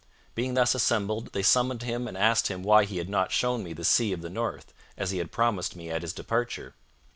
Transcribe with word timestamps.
Being 0.33 0.55
thus 0.55 0.73
assembled, 0.73 1.31
they 1.31 1.43
summoned 1.43 1.83
him 1.83 2.07
and 2.07 2.17
asked 2.17 2.47
him 2.47 2.63
why 2.63 2.85
he 2.85 2.97
had 2.97 3.07
not 3.07 3.31
shown 3.31 3.63
me 3.63 3.71
the 3.71 3.85
sea 3.85 4.13
of 4.13 4.23
the 4.23 4.31
north, 4.31 4.73
as 4.97 5.11
he 5.11 5.19
had 5.19 5.31
promised 5.31 5.75
me 5.75 5.91
at 5.91 6.01
his 6.01 6.11
departure. 6.11 6.73